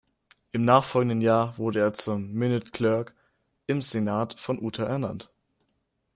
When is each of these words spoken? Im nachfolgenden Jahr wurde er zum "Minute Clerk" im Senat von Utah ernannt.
Im 0.51 0.65
nachfolgenden 0.65 1.21
Jahr 1.21 1.55
wurde 1.59 1.79
er 1.79 1.93
zum 1.93 2.31
"Minute 2.31 2.71
Clerk" 2.71 3.13
im 3.67 3.83
Senat 3.83 4.39
von 4.39 4.59
Utah 4.59 4.85
ernannt. 4.87 5.29